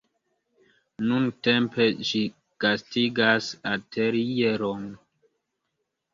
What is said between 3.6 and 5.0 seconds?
atelieron.